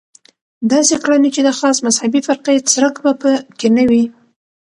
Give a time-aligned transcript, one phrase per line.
[0.71, 4.03] داسې کړنې چې د خاصې مذهبي فرقې څرک به په کې نه وي.